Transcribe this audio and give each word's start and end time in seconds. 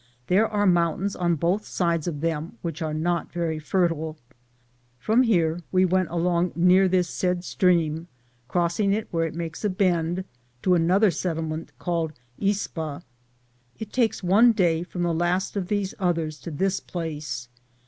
There 0.25 0.47
are 0.47 0.65
mountains 0.65 1.15
on 1.15 1.35
both 1.35 1.63
sides 1.63 2.07
of 2.07 2.21
them, 2.21 2.57
which 2.63 2.81
are 2.81 2.91
not 2.91 3.31
very 3.31 3.59
fertile. 3.59 4.17
From, 4.97 5.21
here 5.21 5.61
we 5.71 5.85
went 5.85 6.09
along 6.09 6.53
near 6.55 6.87
this 6.87 7.07
said 7.07 7.43
stream, 7.43 8.07
oroBsing 8.49 8.93
it 8.95 9.07
where 9.11 9.27
it 9.27 9.35
makes 9.35 9.63
a 9.63 9.69
bend, 9.69 10.23
to 10.63 10.73
another 10.73 11.05
Indian 11.09 11.19
settlement 11.19 11.71
called 11.77 12.13
Ispa.' 12.41 13.03
It 13.77 13.93
takes 13.93 14.23
on» 14.23 14.53
day 14.53 14.81
from 14.81 15.03
the 15.03 15.13
last 15.13 15.55
of 15.55 15.67
these 15.67 15.93
others 15.99 16.39
to 16.39 16.49
this 16.49 16.79
place. 16.79 17.47